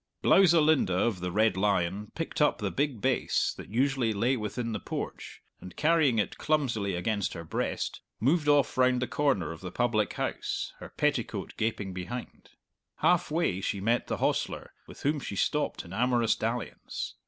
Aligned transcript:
Blowsalinda, 0.23 0.95
of 0.97 1.19
the 1.19 1.31
Red 1.31 1.55
Lion, 1.55 2.11
picked 2.15 2.41
up 2.41 2.57
the 2.57 2.71
big 2.71 3.01
bass 3.01 3.53
that 3.55 3.69
usually 3.69 4.13
lay 4.13 4.35
within 4.35 4.71
the 4.71 4.79
porch, 4.79 5.43
and 5.59 5.75
carrying 5.75 6.17
it 6.17 6.39
clumsily 6.39 6.95
against 6.95 7.35
her 7.35 7.43
breast, 7.43 8.01
moved 8.19 8.47
off 8.47 8.79
round 8.79 8.99
the 8.99 9.07
corner 9.07 9.51
of 9.51 9.61
the 9.61 9.69
public 9.71 10.13
house, 10.13 10.73
her 10.79 10.89
petticoat 10.89 11.53
gaping 11.55 11.93
behind. 11.93 12.49
Halfway 12.95 13.61
she 13.61 13.79
met 13.79 14.07
the 14.07 14.17
hostler, 14.17 14.73
with 14.87 15.03
whom 15.03 15.19
she 15.19 15.35
stopped 15.35 15.85
in 15.85 15.93
amorous 15.93 16.33
dalliance. 16.35 17.13